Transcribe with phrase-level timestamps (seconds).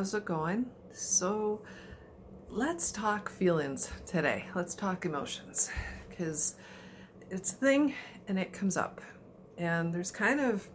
[0.00, 0.64] How's it going?
[0.92, 1.60] So,
[2.48, 4.46] let's talk feelings today.
[4.54, 5.70] Let's talk emotions
[6.08, 6.54] because
[7.28, 7.92] it's a thing
[8.26, 9.02] and it comes up.
[9.58, 10.66] And there's kind of,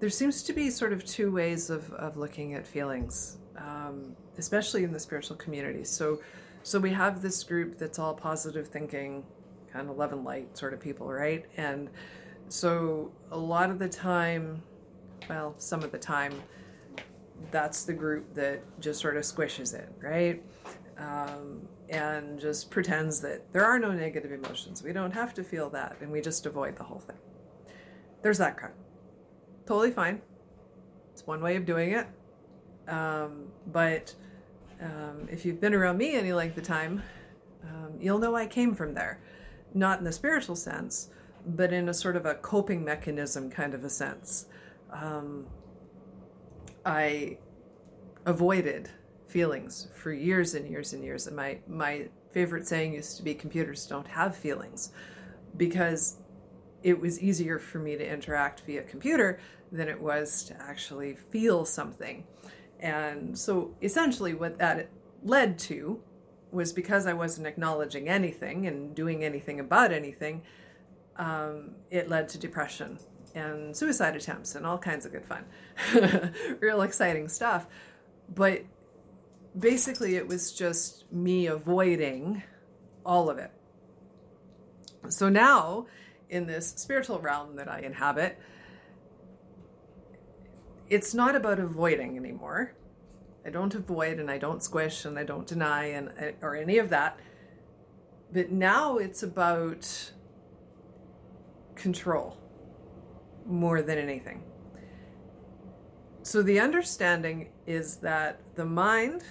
[0.00, 4.82] there seems to be sort of two ways of, of looking at feelings, um, especially
[4.82, 5.84] in the spiritual community.
[5.84, 6.22] So,
[6.62, 9.22] so we have this group that's all positive thinking,
[9.70, 11.44] kind of love and light sort of people, right?
[11.58, 11.90] And
[12.48, 14.62] so a lot of the time,
[15.28, 16.32] well, some of the time,
[17.50, 20.42] that's the group that just sort of squishes it, right?
[20.98, 24.82] Um, and just pretends that there are no negative emotions.
[24.82, 27.16] We don't have to feel that, and we just avoid the whole thing.
[28.22, 28.72] There's that crowd.
[29.66, 30.22] Totally fine.
[31.12, 32.06] It's one way of doing it.
[32.88, 34.14] Um, but
[34.80, 37.02] um, if you've been around me any length of time,
[37.62, 39.20] um, you'll know I came from there.
[39.72, 41.08] Not in the spiritual sense,
[41.46, 44.46] but in a sort of a coping mechanism kind of a sense.
[46.84, 47.38] I
[48.26, 48.90] avoided
[49.26, 51.26] feelings for years and years and years.
[51.26, 54.92] And my, my favorite saying used to be computers don't have feelings
[55.56, 56.18] because
[56.82, 59.40] it was easier for me to interact via computer
[59.72, 62.24] than it was to actually feel something.
[62.80, 64.90] And so essentially, what that
[65.22, 66.00] led to
[66.52, 70.42] was because I wasn't acknowledging anything and doing anything about anything,
[71.16, 72.98] um, it led to depression
[73.34, 75.44] and suicide attempts and all kinds of good fun.
[76.60, 77.66] Real exciting stuff.
[78.32, 78.62] But
[79.58, 82.42] basically, it was just me avoiding
[83.04, 83.50] all of it.
[85.08, 85.86] So now,
[86.30, 88.38] in this spiritual realm that I inhabit,
[90.88, 92.74] it's not about avoiding anymore.
[93.44, 96.88] I don't avoid and I don't squish and I don't deny and or any of
[96.90, 97.18] that.
[98.32, 100.12] But now it's about
[101.74, 102.38] control
[103.46, 104.42] more than anything.
[106.22, 109.22] So the understanding is that the mind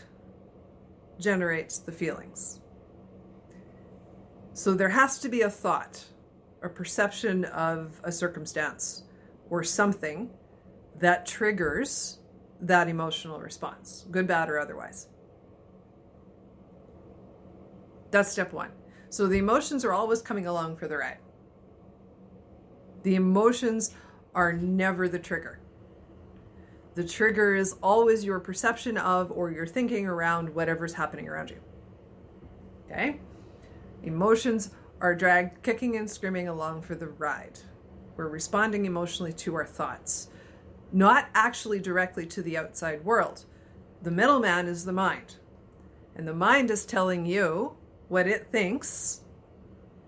[1.19, 2.59] generates the feelings.
[4.53, 6.05] So there has to be a thought,
[6.61, 9.03] a perception of a circumstance
[9.49, 10.29] or something
[10.99, 12.19] that triggers
[12.61, 15.07] that emotional response, good, bad, or otherwise.
[18.11, 18.69] That's step one.
[19.09, 21.17] So the emotions are always coming along for the ride.
[23.03, 23.93] The emotions
[24.33, 25.59] are never the trigger.
[26.95, 31.59] The trigger is always your perception of or your thinking around whatever's happening around you.
[32.85, 33.19] Okay?
[34.03, 34.71] Emotions
[35.01, 37.59] are dragged kicking and screaming along for the ride.
[38.15, 40.29] We're responding emotionally to our thoughts
[40.93, 43.45] not actually directly to the outside world.
[44.03, 45.37] The middleman is the mind.
[46.15, 47.75] And the mind is telling you
[48.07, 49.21] what it thinks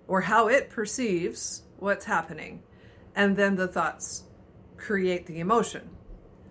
[0.07, 2.62] or how it perceives what's happening.
[3.15, 4.25] And then the thoughts
[4.77, 5.89] create the emotion.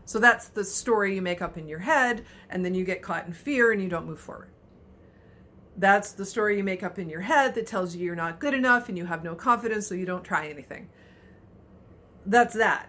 [0.07, 3.27] So that's the story you make up in your head, and then you get caught
[3.27, 4.51] in fear and you don't move forward.
[5.77, 8.55] That's the story you make up in your head that tells you you're not good
[8.55, 10.89] enough and you have no confidence, so you don't try anything.
[12.27, 12.89] That's that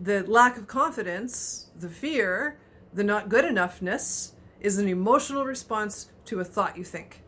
[0.00, 2.58] the lack of confidence, the fear,
[2.92, 7.22] the not good enoughness is an emotional response to a thought you think.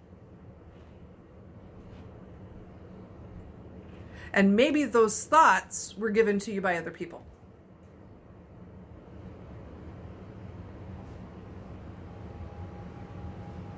[4.33, 7.25] And maybe those thoughts were given to you by other people.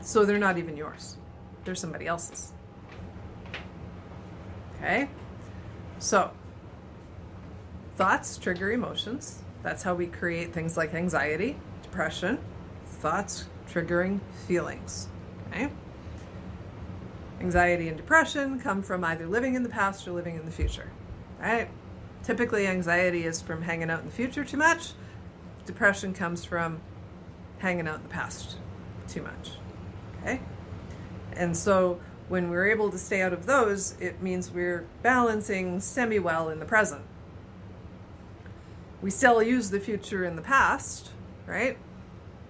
[0.00, 1.16] So they're not even yours,
[1.65, 2.53] they're somebody else's.
[4.78, 5.09] Okay?
[5.99, 6.33] So,
[8.00, 9.43] Thoughts trigger emotions.
[9.62, 12.39] That's how we create things like anxiety, depression,
[12.87, 15.09] thoughts triggering feelings.
[15.49, 15.69] Okay?
[17.41, 20.91] Anxiety and depression come from either living in the past or living in the future.
[21.41, 21.69] Right?
[22.22, 24.92] Typically, anxiety is from hanging out in the future too much.
[25.65, 26.81] Depression comes from
[27.59, 28.57] hanging out in the past
[29.09, 29.53] too much.
[30.21, 30.41] Okay?
[31.33, 36.19] And so when we're able to stay out of those, it means we're balancing semi
[36.19, 37.03] well in the present
[39.03, 41.10] we still use the future in the past,
[41.47, 41.77] right?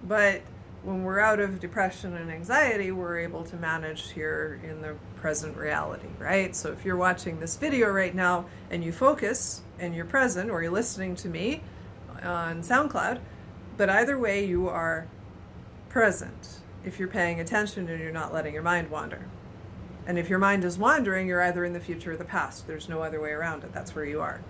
[0.03, 0.41] But
[0.83, 5.55] when we're out of depression and anxiety, we're able to manage here in the present
[5.55, 6.55] reality, right?
[6.55, 10.63] So if you're watching this video right now and you focus and you're present or
[10.63, 11.61] you're listening to me
[12.23, 13.19] on SoundCloud,
[13.77, 15.07] but either way, you are
[15.89, 19.27] present if you're paying attention and you're not letting your mind wander.
[20.07, 22.65] And if your mind is wandering, you're either in the future or the past.
[22.65, 23.71] There's no other way around it.
[23.71, 24.41] That's where you are.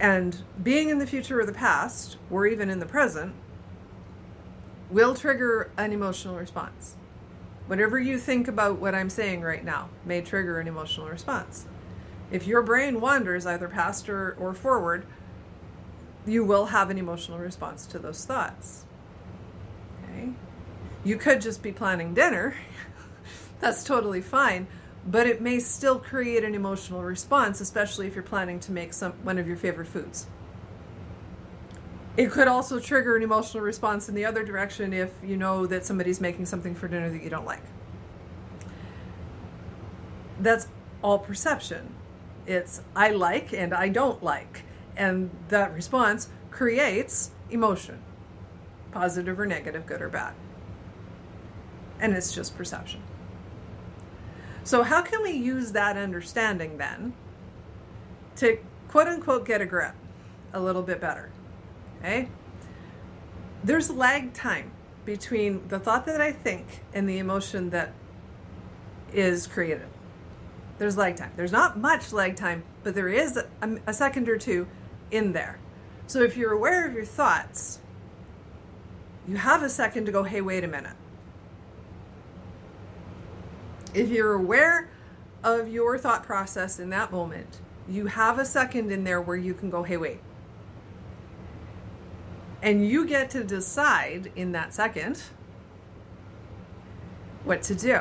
[0.00, 3.34] And being in the future or the past, or even in the present,
[4.94, 6.94] will trigger an emotional response.
[7.66, 11.66] Whatever you think about what I'm saying right now may trigger an emotional response.
[12.30, 15.04] If your brain wanders either past or, or forward,
[16.24, 18.84] you will have an emotional response to those thoughts.
[20.04, 20.30] Okay?
[21.02, 22.54] You could just be planning dinner.
[23.60, 24.68] That's totally fine,
[25.04, 29.12] but it may still create an emotional response, especially if you're planning to make some
[29.24, 30.28] one of your favorite foods.
[32.16, 35.84] It could also trigger an emotional response in the other direction if you know that
[35.84, 37.62] somebody's making something for dinner that you don't like.
[40.38, 40.68] That's
[41.02, 41.94] all perception.
[42.46, 44.62] It's I like and I don't like.
[44.96, 48.00] And that response creates emotion,
[48.92, 50.34] positive or negative, good or bad.
[51.98, 53.02] And it's just perception.
[54.62, 57.12] So, how can we use that understanding then
[58.36, 58.58] to
[58.88, 59.94] quote unquote get a grip
[60.52, 61.30] a little bit better?
[62.04, 62.28] Okay?
[63.62, 64.72] There's lag time
[65.06, 67.94] between the thought that I think and the emotion that
[69.12, 69.86] is created.
[70.78, 71.32] There's lag time.
[71.36, 74.66] There's not much lag time, but there is a, a second or two
[75.10, 75.58] in there.
[76.06, 77.78] So if you're aware of your thoughts,
[79.26, 80.96] you have a second to go, hey, wait a minute.
[83.94, 84.90] If you're aware
[85.42, 89.54] of your thought process in that moment, you have a second in there where you
[89.54, 90.20] can go, hey, wait.
[92.64, 95.22] And you get to decide in that second
[97.44, 98.00] what to do.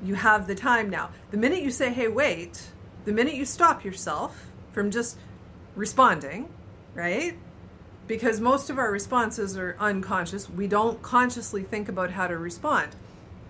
[0.00, 1.10] You have the time now.
[1.32, 2.68] The minute you say, hey, wait,
[3.04, 5.18] the minute you stop yourself from just
[5.74, 6.48] responding,
[6.94, 7.36] right?
[8.06, 10.48] Because most of our responses are unconscious.
[10.48, 12.94] We don't consciously think about how to respond.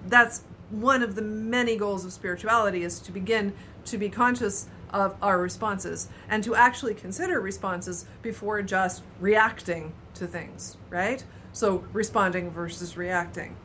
[0.06, 3.53] That's one of the many goals of spirituality is to begin
[3.85, 10.26] to be conscious of our responses and to actually consider responses before just reacting to
[10.26, 11.22] things, right?
[11.52, 13.56] So responding versus reacting.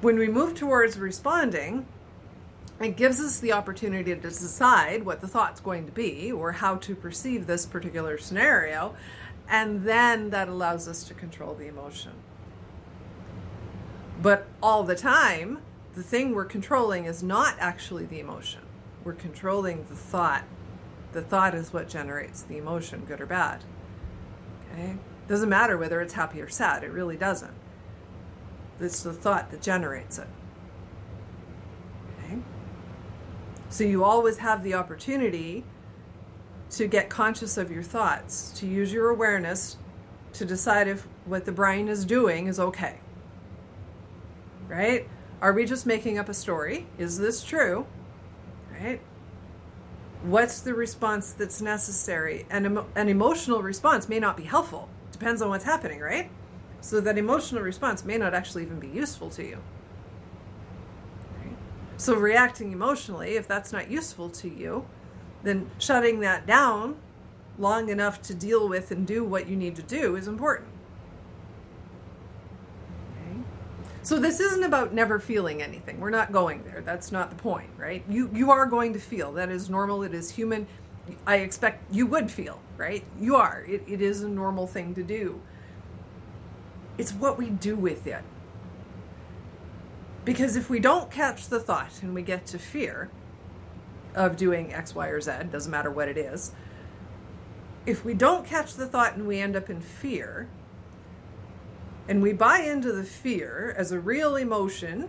[0.00, 1.86] When we move towards responding,
[2.80, 6.76] it gives us the opportunity to decide what the thought's going to be or how
[6.76, 8.94] to perceive this particular scenario,
[9.48, 12.12] and then that allows us to control the emotion.
[14.20, 15.58] But all the time,
[15.94, 18.62] the thing we're controlling is not actually the emotion.
[19.04, 20.44] We're controlling the thought.
[21.12, 23.64] The thought is what generates the emotion, good or bad.
[24.72, 24.96] Okay?
[25.28, 27.54] Doesn't matter whether it's happy or sad, it really doesn't.
[28.80, 30.28] It's the thought that generates it.
[32.18, 32.38] Okay?
[33.68, 35.64] So you always have the opportunity
[36.70, 39.76] to get conscious of your thoughts, to use your awareness
[40.32, 42.98] to decide if what the brain is doing is okay.
[44.68, 45.06] Right?
[45.42, 46.86] Are we just making up a story?
[46.98, 47.86] Is this true?
[48.80, 49.00] Right?
[50.22, 52.46] What's the response that's necessary?
[52.50, 54.88] And emo- an emotional response may not be helpful.
[55.10, 56.30] Depends on what's happening, right?
[56.80, 59.58] So that emotional response may not actually even be useful to you.
[61.38, 61.56] Right?
[61.96, 64.86] So, reacting emotionally, if that's not useful to you,
[65.42, 66.96] then shutting that down
[67.58, 70.68] long enough to deal with and do what you need to do is important.
[73.12, 73.40] Okay?
[74.02, 76.00] So this isn't about never feeling anything.
[76.00, 76.80] We're not going there.
[76.80, 78.04] That's not the point, right?
[78.08, 79.32] You you are going to feel.
[79.32, 80.02] That is normal.
[80.02, 80.66] It is human.
[81.26, 83.04] I expect you would feel, right?
[83.20, 83.64] You are.
[83.66, 85.40] It, it is a normal thing to do.
[86.98, 88.22] It's what we do with it.
[90.24, 93.10] Because if we don't catch the thought and we get to fear
[94.14, 96.52] of doing X, Y, or Z, doesn't matter what it is,
[97.86, 100.48] if we don't catch the thought and we end up in fear,
[102.08, 105.08] and we buy into the fear as a real emotion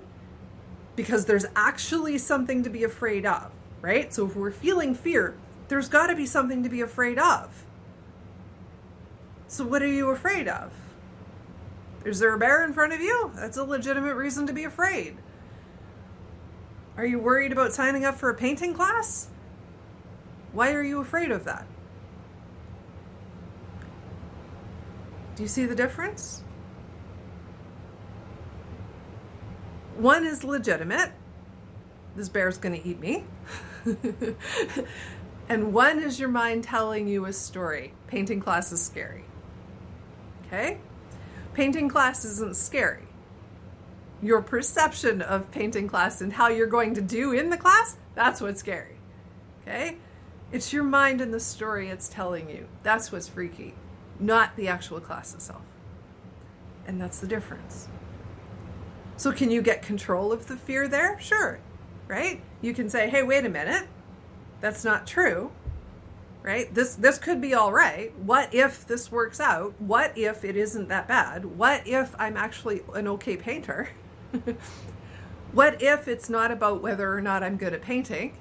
[0.96, 4.14] because there's actually something to be afraid of, right?
[4.14, 5.36] So if we're feeling fear,
[5.68, 7.66] there's got to be something to be afraid of.
[9.48, 10.72] So, what are you afraid of?
[12.06, 13.32] Is there a bear in front of you?
[13.36, 15.18] That's a legitimate reason to be afraid.
[16.98, 19.30] Are you worried about signing up for a painting class?
[20.52, 21.66] Why are you afraid of that?
[25.36, 26.44] Do you see the difference?
[29.98, 31.12] One is legitimate.
[32.16, 33.26] This bear's going to eat me.
[35.50, 37.94] and one is your mind telling you a story.
[38.08, 39.26] Painting class is scary.
[40.48, 40.80] Okay?
[41.54, 43.08] painting class isn't scary.
[44.22, 48.42] Your perception of painting class and how you're going to do in the class, that's
[48.42, 48.98] what's scary.
[49.62, 49.98] Okay?
[50.52, 52.68] It's your mind and the story it's telling you.
[52.84, 53.74] That's what's freaky,
[54.20, 55.62] not the actual class itself.
[56.88, 57.88] And that's the difference.
[59.17, 61.20] So, can you get control of the fear there?
[61.20, 61.60] Sure,
[62.08, 62.41] right?
[62.62, 63.88] You can say, hey, wait a minute,
[64.62, 65.51] that's not true
[66.41, 66.74] right?
[66.75, 68.13] This this could be all right.
[68.20, 69.74] What if this works out?
[69.79, 71.46] What if it isn't that bad?
[71.46, 73.89] What if i'm actually an okay painter?
[75.53, 78.36] What if it's not about whether or not i'm good at painting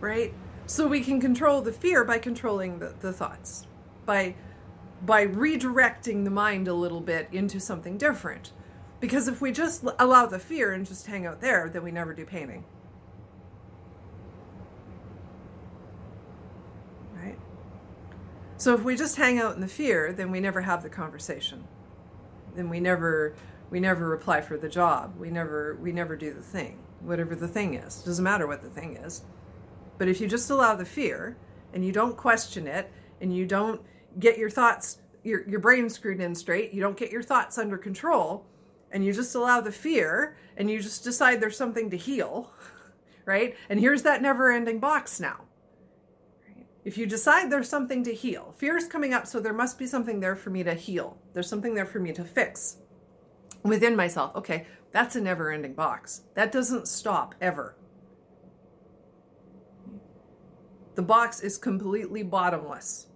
[0.00, 0.32] right?
[0.66, 3.66] So we can control the fear by controlling the, the thoughts
[4.04, 4.34] by
[5.04, 8.50] by redirecting the mind a little bit into something different.
[9.00, 12.14] Because if we just allow the fear and just hang out there, then we never
[12.14, 12.64] do painting.
[17.14, 17.38] Right?
[18.56, 21.64] So if we just hang out in the fear, then we never have the conversation.
[22.54, 23.34] Then we never
[23.68, 25.14] we never apply for the job.
[25.18, 28.02] We never we never do the thing, whatever the thing is.
[28.02, 29.22] Doesn't matter what the thing is.
[29.98, 31.36] But if you just allow the fear
[31.74, 33.82] and you don't question it and you don't
[34.18, 37.76] get your thoughts your your brain screwed in straight, you don't get your thoughts under
[37.76, 38.46] control
[38.96, 42.50] and you just allow the fear and you just decide there's something to heal,
[43.26, 43.54] right?
[43.68, 45.42] And here's that never-ending box now.
[46.82, 49.86] If you decide there's something to heal, fear is coming up, so there must be
[49.86, 51.18] something there for me to heal.
[51.34, 52.78] There's something there for me to fix
[53.62, 54.34] within myself.
[54.34, 56.22] Okay, that's a never ending box.
[56.32, 57.76] That doesn't stop ever.
[60.94, 63.08] The box is completely bottomless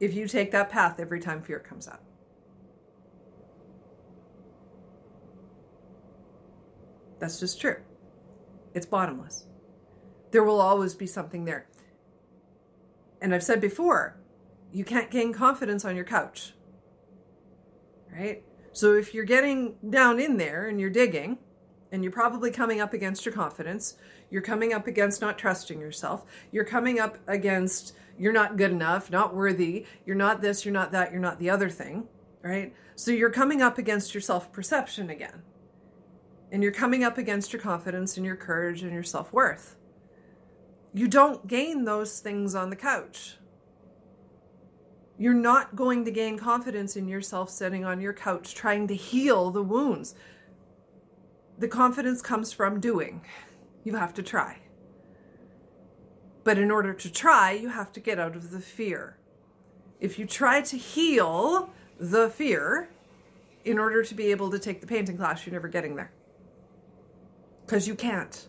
[0.00, 2.03] if you take that path every time fear comes up.
[7.24, 7.78] That's just true.
[8.74, 9.46] It's bottomless.
[10.30, 11.66] There will always be something there.
[13.22, 14.18] And I've said before,
[14.74, 16.52] you can't gain confidence on your couch.
[18.14, 18.44] Right?
[18.72, 21.38] So if you're getting down in there and you're digging,
[21.90, 23.94] and you're probably coming up against your confidence,
[24.28, 29.10] you're coming up against not trusting yourself, you're coming up against you're not good enough,
[29.10, 32.06] not worthy, you're not this, you're not that, you're not the other thing,
[32.42, 32.74] right?
[32.96, 35.40] So you're coming up against your self perception again.
[36.54, 39.74] And you're coming up against your confidence and your courage and your self worth.
[40.92, 43.38] You don't gain those things on the couch.
[45.18, 49.50] You're not going to gain confidence in yourself sitting on your couch trying to heal
[49.50, 50.14] the wounds.
[51.58, 53.22] The confidence comes from doing.
[53.82, 54.60] You have to try.
[56.44, 59.16] But in order to try, you have to get out of the fear.
[59.98, 62.90] If you try to heal the fear
[63.64, 66.12] in order to be able to take the painting class, you're never getting there.
[67.64, 68.46] Because you can't.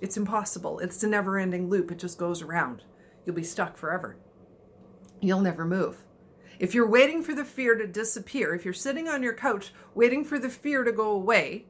[0.00, 0.78] It's impossible.
[0.80, 1.90] It's a never ending loop.
[1.90, 2.84] It just goes around.
[3.24, 4.16] You'll be stuck forever
[5.20, 6.04] you'll never move.
[6.58, 10.24] If you're waiting for the fear to disappear, if you're sitting on your couch waiting
[10.24, 11.66] for the fear to go away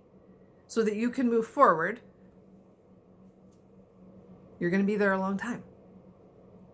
[0.69, 2.01] so that you can move forward,
[4.59, 5.65] you're going to be there a long time.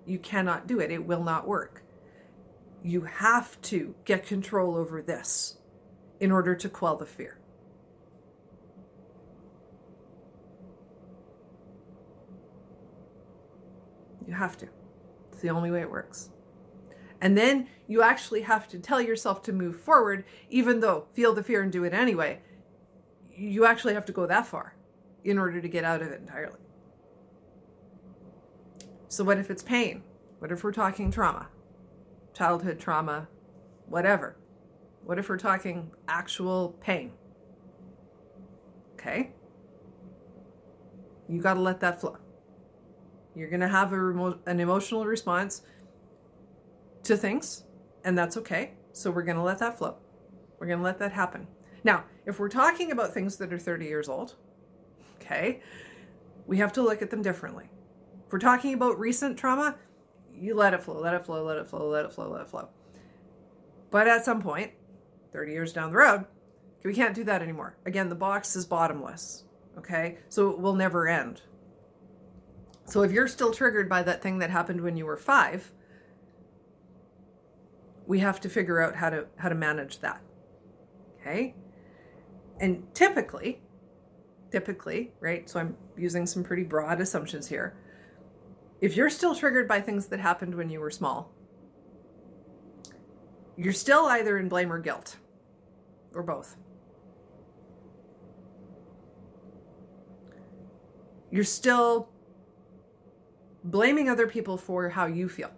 [0.05, 1.83] You cannot do it, it will not work.
[2.83, 5.59] You have to get control over this
[6.21, 7.39] in order to quell the fear.
[14.33, 14.69] You have to.
[15.31, 16.31] It's the only way it works.
[17.21, 21.43] And then you actually have to tell yourself to move forward, even though feel the
[21.43, 22.41] fear and do it anyway.
[23.31, 24.75] You actually have to go that far
[25.23, 26.61] in order to get out of it entirely.
[29.09, 30.03] So, what if it's pain?
[30.39, 31.49] What if we're talking trauma?
[32.33, 33.29] Childhood trauma,
[33.87, 34.37] whatever.
[35.05, 37.13] What if we're talking actual pain?
[38.95, 39.33] Okay?
[41.29, 42.17] You got to let that flow.
[43.35, 45.63] You're going to have remo- an emotional response
[47.05, 47.65] to things,
[48.05, 48.73] and that's okay.
[48.93, 49.97] So we're going to let that flow.
[50.59, 51.47] We're going to let that happen.
[51.85, 54.37] Now, if we're talking about things that are 30 years old,
[55.21, 55.61] okay,
[56.47, 57.71] we have to look at them differently.
[58.27, 59.77] If we're talking about recent trauma,
[60.33, 62.49] you let it flow, let it flow, let it flow, let it flow, let it
[62.49, 62.69] flow.
[63.91, 64.73] But at some point,
[65.33, 66.27] 30 years down the road,
[66.85, 67.77] we can't do that anymore.
[67.87, 69.45] Again, the box is bottomless,
[69.79, 70.19] okay?
[70.29, 71.43] So it will never end.
[72.85, 75.73] So if you're still triggered by that thing that happened when you were five,
[78.07, 80.21] we have to figure out how to how to manage that.
[81.21, 81.55] Okay?
[82.61, 83.61] And typically,
[84.51, 85.49] typically, right?
[85.49, 87.75] So I'm using some pretty broad assumptions here.
[88.81, 91.33] If you're still triggered by things that happened when you were small,
[93.57, 95.17] you're still either in blame or guilt,
[96.15, 96.57] or both.
[101.31, 102.12] You're still
[103.65, 105.51] blaming other people for how you feel.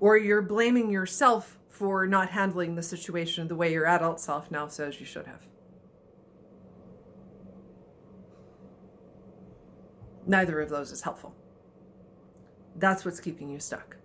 [0.00, 4.66] or you're blaming yourself for not handling the situation the way your adult self now
[4.66, 5.46] says you should have.
[10.26, 11.34] Neither of those is helpful.
[12.76, 13.96] That's what's keeping you stuck.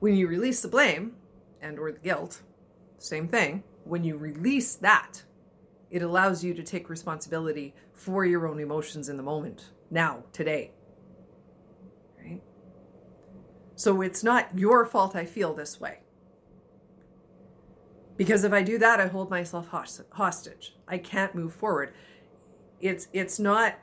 [0.00, 1.16] When you release the blame
[1.60, 2.42] and or the guilt,
[2.98, 5.24] same thing, when you release that,
[5.94, 10.72] it allows you to take responsibility for your own emotions in the moment, now, today.
[12.18, 12.42] Right?
[13.76, 16.00] So it's not your fault I feel this way.
[18.16, 20.74] Because if I do that, I hold myself hostage.
[20.88, 21.94] I can't move forward.
[22.80, 23.78] It's it's not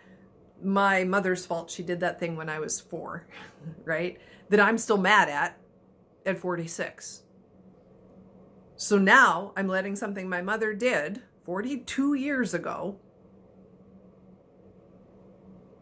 [0.62, 1.72] my mother's fault.
[1.72, 3.26] She did that thing when I was four,
[3.86, 4.20] right?
[4.50, 5.58] That I'm still mad at
[6.26, 7.24] at 46.
[8.76, 12.98] So now I'm letting something my mother did 42 years ago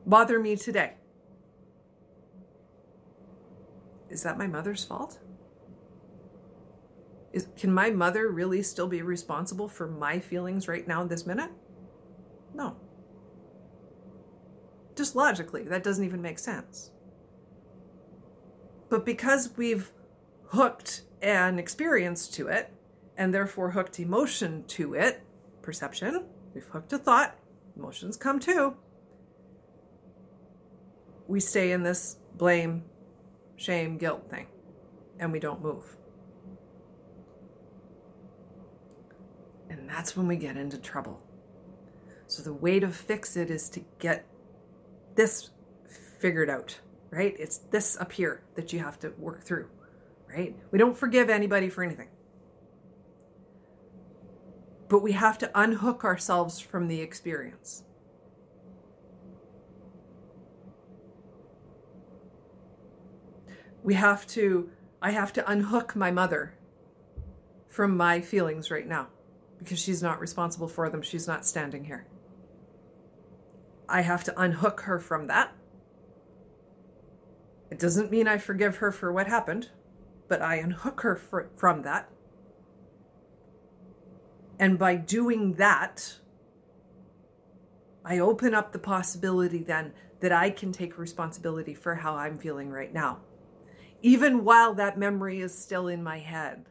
[0.05, 0.93] bother me today.
[4.09, 5.19] Is that my mother's fault?
[7.31, 11.51] Is, can my mother really still be responsible for my feelings right now, this minute?
[12.55, 12.75] No.
[14.95, 16.89] Just logically, that doesn't even make sense.
[18.89, 19.91] But because we've
[20.47, 22.73] hooked an experience to it,
[23.15, 25.21] and therefore hooked emotion to it,
[25.69, 27.37] perception, we've hooked a thought,
[27.77, 28.75] emotions come too.
[31.27, 32.85] We stay in this blame,
[33.55, 34.47] shame, guilt thing,
[35.19, 35.95] and we don't move.
[39.69, 41.21] And that's when we get into trouble.
[42.25, 44.25] So the way to fix it is to get
[45.13, 45.51] this
[46.17, 46.79] figured out,
[47.11, 47.35] right?
[47.37, 49.69] It's this up here that you have to work through,
[50.27, 50.55] right?
[50.71, 52.07] We don't forgive anybody for anything.
[54.89, 57.83] But we have to unhook ourselves from the experience.
[63.83, 64.69] We have to,
[65.01, 66.55] I have to unhook my mother
[67.69, 69.07] from my feelings right now
[69.59, 71.01] because she's not responsible for them.
[71.01, 72.07] She's not standing here.
[73.87, 75.53] I have to unhook her from that.
[77.69, 79.69] It doesn't mean I forgive her for what happened,
[80.27, 82.09] but I unhook her for, from that.
[84.59, 86.17] And by doing that,
[88.03, 92.69] I open up the possibility then that I can take responsibility for how I'm feeling
[92.69, 93.19] right now,
[94.01, 96.65] even while that memory is still in my head.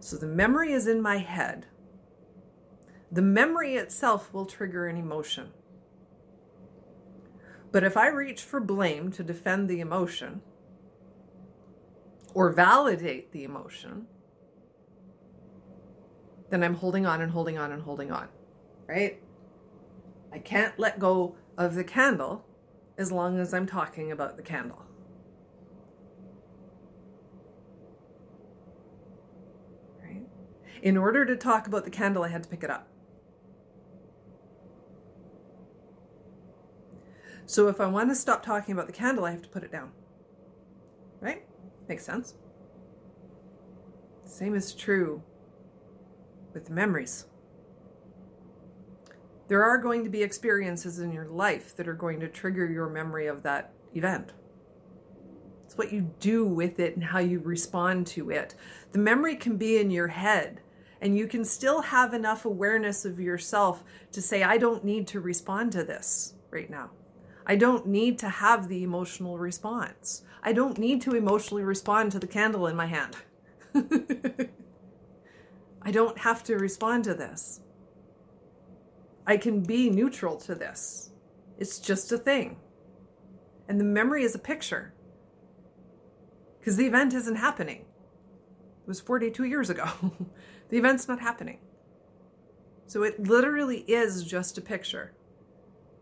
[0.00, 1.66] So the memory is in my head.
[3.10, 5.52] The memory itself will trigger an emotion.
[7.74, 10.42] But if I reach for blame to defend the emotion
[12.32, 14.06] or validate the emotion,
[16.50, 18.28] then I'm holding on and holding on and holding on,
[18.86, 19.20] right?
[20.32, 22.46] I can't let go of the candle
[22.96, 24.84] as long as I'm talking about the candle.
[30.00, 30.22] Right?
[30.80, 32.86] In order to talk about the candle, I had to pick it up.
[37.46, 39.72] So if I want to stop talking about the candle, I have to put it
[39.72, 39.92] down.
[41.20, 41.44] Right?
[41.88, 42.34] Makes sense.
[44.24, 45.22] same is true
[46.52, 47.26] with memories.
[49.48, 52.88] There are going to be experiences in your life that are going to trigger your
[52.88, 54.32] memory of that event.
[55.66, 58.54] It's what you do with it and how you respond to it.
[58.92, 60.60] The memory can be in your head
[61.00, 65.20] and you can still have enough awareness of yourself to say, I don't need to
[65.20, 66.90] respond to this right now.
[67.46, 70.22] I don't need to have the emotional response.
[70.42, 73.16] I don't need to emotionally respond to the candle in my hand.
[75.82, 77.60] I don't have to respond to this.
[79.26, 81.10] I can be neutral to this.
[81.58, 82.56] It's just a thing.
[83.68, 84.94] And the memory is a picture.
[86.58, 87.80] Because the event isn't happening.
[87.80, 89.88] It was 42 years ago.
[90.70, 91.58] The event's not happening.
[92.86, 95.12] So it literally is just a picture.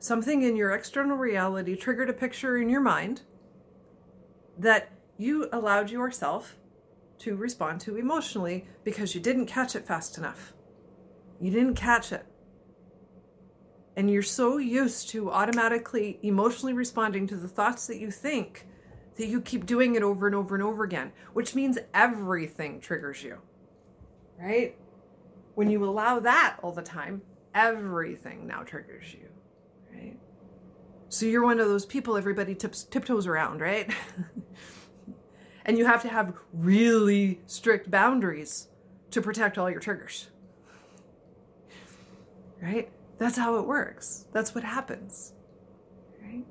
[0.03, 3.23] Something in your external reality triggered a picture in your mind
[4.59, 6.57] that you allowed yourself
[7.19, 10.55] to respond to emotionally because you didn't catch it fast enough.
[11.41, 12.27] You didn't catch it.
[13.97, 18.67] And you're so used to automatically emotionally responding to the thoughts that you think
[19.19, 23.23] that you keep doing it over and over and over again, which means everything triggers
[23.23, 23.39] you
[24.43, 24.77] right?
[25.55, 27.23] When you allow that all the time,
[27.55, 29.29] everything now triggers you?
[31.13, 33.93] So you're one of those people everybody tips, tiptoes around, right?
[35.67, 38.69] and you have to have really strict boundaries
[39.11, 40.31] to protect all your triggers,
[42.63, 42.91] right?
[43.19, 44.25] That's how it works.
[44.33, 45.35] That's what happens,
[46.25, 46.47] right?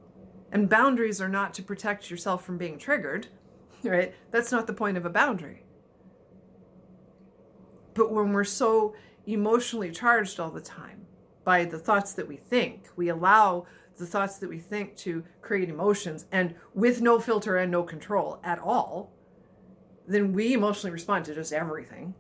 [0.52, 3.30] And boundaries are not to protect yourself from being triggered,
[3.84, 4.13] right?
[4.30, 5.65] That's not the point of a boundary.
[7.95, 8.93] But when we're so
[9.26, 11.08] emotionally charged all the time
[11.43, 13.65] by the thoughts that we think, we allow
[14.01, 18.39] the thoughts that we think to create emotions and with no filter and no control
[18.43, 19.13] at all,
[20.07, 22.13] then we emotionally respond to just everything.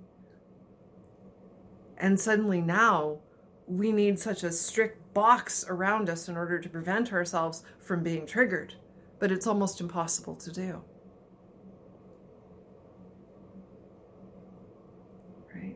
[1.97, 3.19] And suddenly now
[3.67, 8.25] we need such a strict box around us in order to prevent ourselves from being
[8.25, 8.75] triggered.
[9.19, 10.83] But it's almost impossible to do.
[15.53, 15.75] right?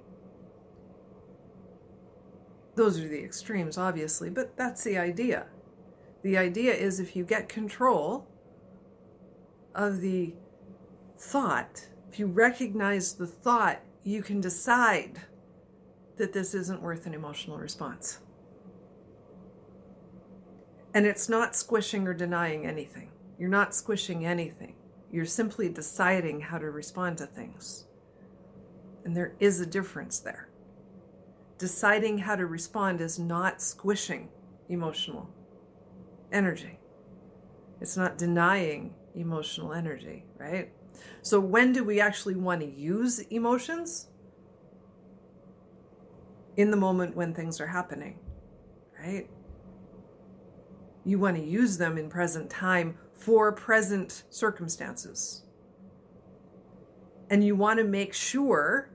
[2.76, 5.48] Those are the extremes, obviously, but that's the idea.
[6.26, 8.26] The idea is if you get control
[9.76, 10.34] of the
[11.20, 15.22] thought, if you recognize the thought, you can decide
[16.18, 18.22] that this isn't worth an emotional response.
[20.96, 23.12] And it's not squishing or denying anything.
[23.38, 24.74] You're not squishing anything.
[25.12, 27.86] You're simply deciding how to respond to things.
[29.04, 30.50] And there is a difference there.
[31.60, 34.30] Deciding how to respond is not squishing
[34.70, 35.30] emotional
[36.32, 36.80] energy.
[37.82, 40.72] It's not denying emotional energy, right?
[41.22, 44.08] So, when do we actually want to use emotions?
[46.58, 48.18] In the moment when things are happening,
[48.98, 49.28] right?
[51.04, 55.44] You want to use them in present time for present circumstances.
[57.30, 58.90] And you want to make sure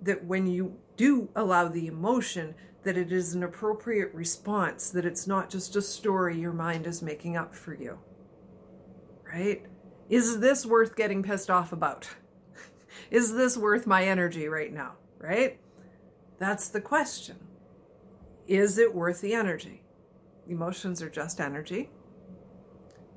[0.00, 5.26] that when you do allow the emotion, that it is an appropriate response, that it's
[5.26, 7.98] not just a story your mind is making up for you.
[9.24, 9.66] Right?
[10.08, 12.08] Is this worth getting pissed off about?
[13.10, 14.92] is this worth my energy right now?
[15.18, 15.58] Right?
[16.38, 17.36] That's the question.
[18.46, 19.82] Is it worth the energy?
[20.48, 21.90] Emotions are just energy.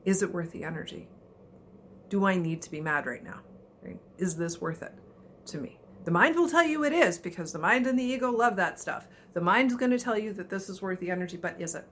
[0.03, 1.07] Is it worth the energy?
[2.09, 3.41] Do I need to be mad right now?
[3.83, 3.99] Right?
[4.17, 4.93] Is this worth it
[5.47, 5.78] to me?
[6.09, 8.79] The mind will tell you it is because the mind and the ego love that
[8.79, 9.07] stuff.
[9.35, 11.85] The mind's going to tell you that this is worth the energy, but is it?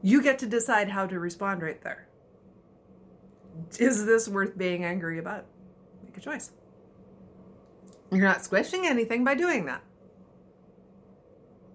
[0.00, 2.06] You get to decide how to respond right there.
[3.80, 5.46] Is this worth being angry about?
[6.04, 6.52] Make a choice.
[8.12, 9.82] You're not squishing anything by doing that.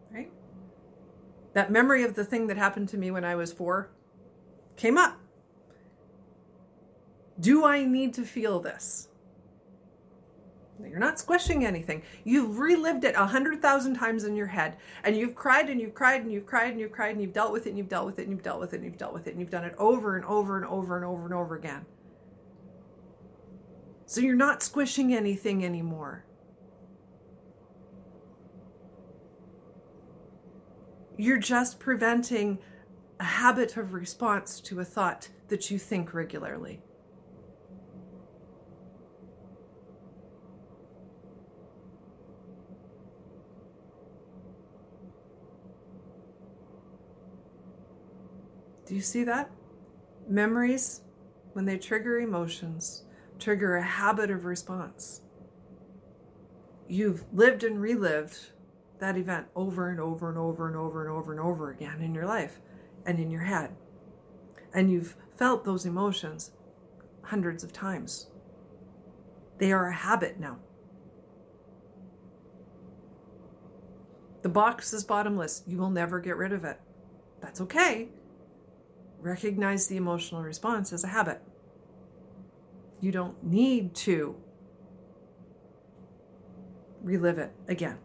[0.10, 0.32] Right?
[1.52, 3.90] That memory of the thing that happened to me when I was four
[4.78, 5.20] came up.
[7.38, 9.09] Do I need to feel this?
[10.88, 12.04] You're not squishing anything.
[12.24, 15.94] You've relived it a hundred thousand times in your head, and you've cried and you've
[15.94, 18.06] cried and you've cried and you've cried and you've dealt with it and you've dealt
[18.06, 19.66] with it and you've dealt with it and you've dealt with it and you've done
[19.66, 21.86] it over and over and over and over and over again.
[24.06, 26.26] So you're not squishing anything anymore.
[31.18, 32.60] You're just preventing
[33.20, 36.82] a habit of response to a thought that you think regularly.
[48.90, 49.52] Do you see that?
[50.28, 51.02] Memories,
[51.54, 53.04] when they trigger emotions,
[53.38, 55.22] trigger a habit of response.
[56.88, 58.50] You've lived and relived
[58.98, 62.16] that event over and over and over and over and over and over again in
[62.16, 62.62] your life
[63.06, 63.76] and in your head.
[64.74, 66.50] And you've felt those emotions
[67.22, 68.32] hundreds of times.
[69.60, 70.58] They are a habit now.
[74.42, 75.62] The box is bottomless.
[75.68, 76.82] You will never get rid of it.
[77.40, 78.10] That's okay
[79.22, 81.42] recognize the emotional response as a habit.
[83.02, 84.36] You don't need to
[87.02, 87.98] relive it again.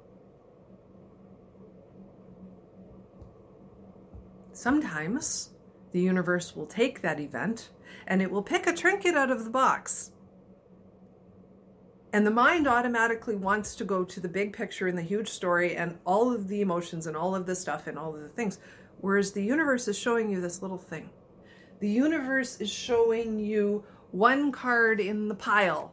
[4.52, 5.50] Sometimes
[5.92, 7.70] the universe will take that event
[8.06, 10.12] and it will pick a trinket out of the box.
[12.12, 15.76] And the mind automatically wants to go to the big picture and the huge story
[15.76, 18.60] and all of the emotions and all of the stuff and all of the things.
[19.00, 21.10] Whereas the universe is showing you this little thing.
[21.80, 25.92] The universe is showing you one card in the pile,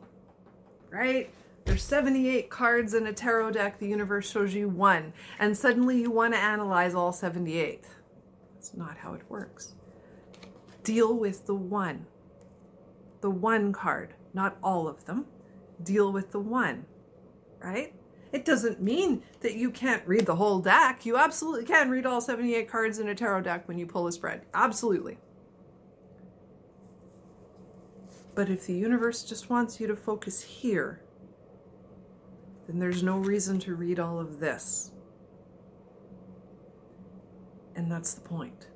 [0.90, 1.34] right?
[1.66, 3.80] There's 78 cards in a tarot deck.
[3.80, 5.14] The universe shows you one.
[5.40, 7.86] And suddenly you want to analyze all 78.
[8.54, 9.76] That's not how it works.
[10.84, 12.08] Deal with the one.
[13.22, 15.26] The one card, not all of them.
[15.84, 16.86] Deal with the one,
[17.64, 17.94] right?
[18.32, 21.06] It doesn't mean that you can't read the whole deck.
[21.06, 24.12] You absolutely can read all 78 cards in a tarot deck when you pull a
[24.12, 24.44] spread.
[24.54, 25.18] Absolutely.
[28.34, 31.02] But if the universe just wants you to focus here,
[32.68, 34.92] then there's no reason to read all of this.
[37.76, 38.68] And that's the point.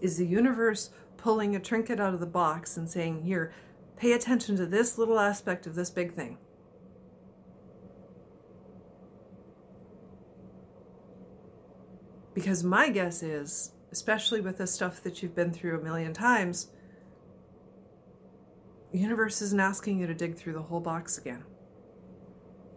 [0.00, 3.52] Is the universe pulling a trinket out of the box and saying, Here,
[3.96, 6.38] pay attention to this little aspect of this big thing?
[12.34, 16.68] Because my guess is, especially with the stuff that you've been through a million times,
[18.92, 21.44] the universe isn't asking you to dig through the whole box again.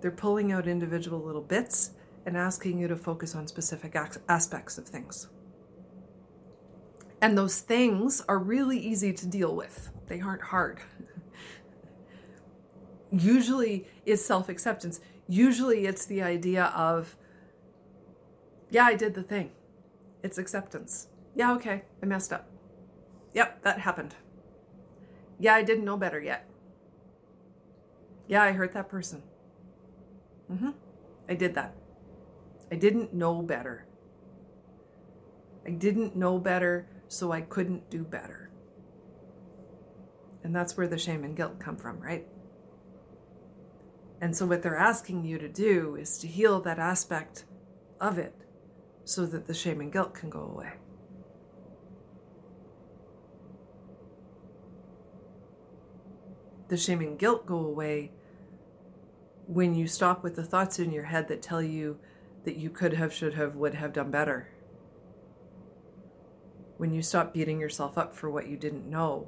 [0.02, 1.92] They're pulling out individual little bits
[2.26, 3.96] and asking you to focus on specific
[4.28, 5.30] aspects of things.
[7.22, 10.82] And those things are really easy to deal with, they aren't hard.
[13.12, 15.00] Usually, it's self acceptance.
[15.28, 17.16] Usually it's the idea of,
[18.74, 19.52] yeah, I did the thing.
[20.24, 21.08] It's acceptance.
[21.36, 22.50] Yeah, okay, I messed up.
[23.36, 24.16] Yep, that happened.
[25.40, 26.50] Yeah, I didn't know better yet.
[28.28, 29.22] Yeah, I hurt that person.
[30.52, 30.72] Mm-hmm.
[31.30, 31.76] I did that.
[32.72, 33.86] I didn't know better.
[35.68, 38.50] I didn't know better, so I couldn't do better.
[40.44, 42.26] And that's where the shame and guilt come from, right?
[44.20, 47.46] And so, what they're asking you to do is to heal that aspect
[48.02, 48.34] of it
[49.06, 50.74] so that the shame and guilt can go away.
[56.70, 58.12] The shame and guilt go away
[59.48, 62.00] when you stop with the thoughts in your head that tell you
[62.46, 64.50] that you could have, should have, would have done better.
[66.78, 69.28] When you stop beating yourself up for what you didn't know,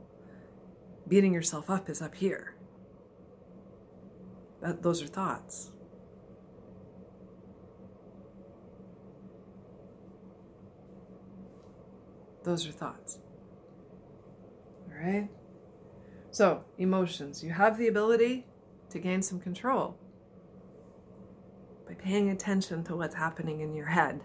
[1.08, 2.56] beating yourself up is up here.
[4.62, 5.72] That, those are thoughts.
[12.46, 13.18] Those are thoughts.
[14.88, 15.28] All right?
[16.30, 17.44] So, emotions.
[17.44, 18.46] You have the ability
[18.92, 19.98] to gain some control
[21.88, 24.22] by paying attention to what's happening in your head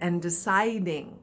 [0.00, 1.16] and deciding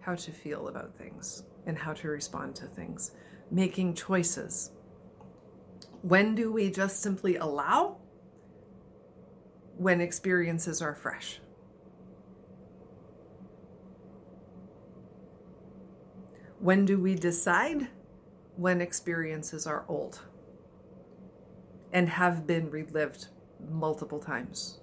[0.00, 3.12] how to feel about things and how to respond to things,
[3.52, 4.72] making choices.
[6.02, 7.98] When do we just simply allow?
[9.76, 11.38] When experiences are fresh.
[16.64, 17.88] When do we decide?
[18.56, 20.22] When experiences are old
[21.92, 23.26] and have been relived
[23.68, 24.80] multiple times.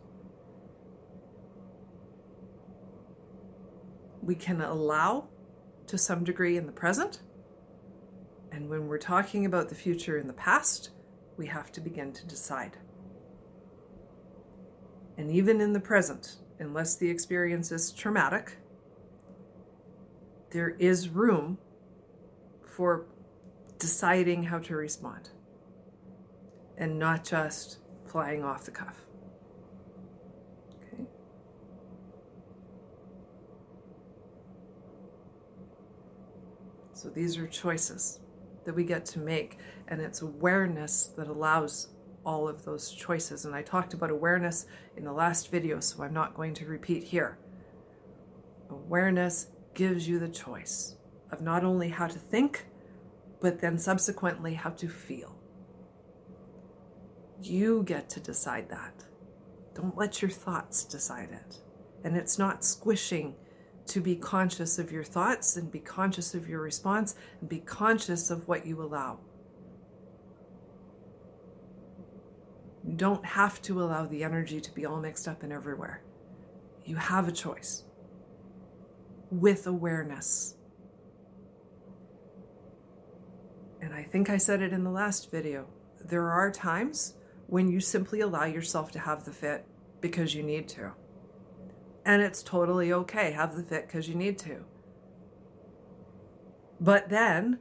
[4.22, 5.30] We can allow
[5.88, 7.22] to some degree in the present.
[8.52, 10.91] And when we're talking about the future in the past,
[11.36, 12.78] we have to begin to decide.
[15.17, 18.58] And even in the present, unless the experience is traumatic,
[20.52, 21.58] there is room
[22.82, 23.06] for
[23.78, 25.30] deciding how to respond
[26.80, 29.06] and not just flying off the cuff.
[30.91, 31.04] Okay.
[36.94, 38.22] So these are choices
[38.65, 41.89] that we get to make, and it's awareness that allows
[42.26, 43.46] all of those choices.
[43.46, 44.65] And I talked about awareness
[44.98, 47.38] in the last video, so I'm not going to repeat here.
[48.72, 50.96] Awareness gives you the choice
[51.32, 52.65] of not only how to think,
[53.42, 55.36] but then subsequently how to feel.
[57.42, 59.04] You get to decide that.
[59.74, 61.58] Don't let your thoughts decide it.
[62.04, 63.36] And it's not squishing
[63.88, 68.30] to be conscious of your thoughts and be conscious of your response and be conscious
[68.30, 69.20] of what you allow.
[72.84, 76.02] You don't have to allow the energy to be all mixed up and everywhere.
[76.86, 77.84] You have a choice
[79.30, 80.56] with awareness.
[83.82, 85.67] And I think I said it in the last video.
[86.00, 87.15] There are times
[87.48, 89.65] when you simply allow yourself to have the fit
[90.00, 90.91] because you need to.
[92.06, 93.32] And it's totally okay.
[93.32, 94.63] Have the fit because you need to.
[96.80, 97.60] But then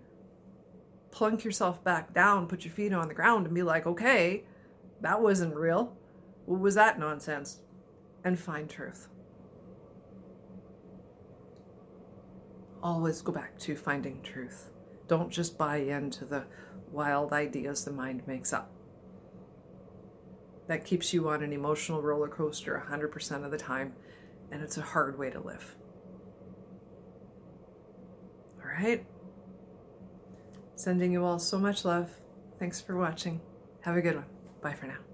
[1.10, 4.44] plunk yourself back down, put your feet on the ground, and be like, okay,
[5.00, 5.96] that wasn't real.
[6.46, 7.60] What was that nonsense?
[8.24, 9.08] And find truth.
[12.82, 14.69] Always go back to finding truth.
[15.10, 16.44] Don't just buy into the
[16.92, 18.70] wild ideas the mind makes up
[20.68, 23.92] that keeps you on an emotional roller coaster 100% of the time,
[24.52, 25.74] and it's a hard way to live.
[28.62, 29.04] All right?
[30.76, 32.12] Sending you all so much love.
[32.60, 33.40] Thanks for watching.
[33.80, 34.26] Have a good one.
[34.62, 35.09] Bye for now.